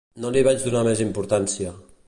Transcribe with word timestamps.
No 0.23 0.31
li 0.37 0.41
vaig 0.47 0.65
donar 0.67 0.83
més 0.89 1.05
importància. 1.05 1.77